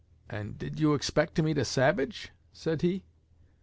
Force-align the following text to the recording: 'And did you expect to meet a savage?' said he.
'And 0.31 0.57
did 0.57 0.79
you 0.79 0.95
expect 0.95 1.35
to 1.35 1.43
meet 1.43 1.59
a 1.59 1.63
savage?' 1.63 2.31
said 2.51 2.81
he. 2.81 3.03